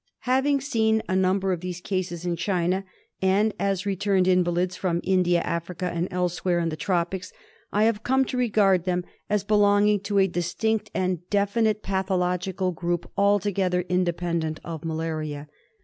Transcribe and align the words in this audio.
Having 0.21 0.61
seen 0.61 1.03
a 1.07 1.15
number 1.15 1.51
of 1.51 1.59
these 1.61 1.79
cases 1.79 2.25
in 2.25 2.35
China, 2.35 2.83
and 3.21 3.53
as 3.59 3.85
returned 3.85 4.27
invalids 4.27 4.75
from 4.75 4.99
India, 5.03 5.41
Africa, 5.41 5.91
and 5.93 6.07
elsewhere 6.09 6.57
in 6.57 6.69
the 6.69 6.75
tropics, 6.75 7.31
I 7.71 7.83
had 7.83 8.01
come 8.01 8.25
to 8.25 8.35
regard 8.37 8.85
them 8.85 9.05
as 9.29 9.43
belonging 9.43 9.99
to 9.99 10.17
a 10.17 10.25
KALA 10.27 10.31
AZAR. 10.31 10.47
135 10.57 10.57
distinct 10.57 10.91
and 10.95 11.29
definite 11.29 11.83
pathological 11.83 12.71
group 12.71 13.11
altogether 13.15 13.81
inde 13.89 14.11
pendent 14.17 14.57
of 14.63 14.83
malaria. 14.83 15.47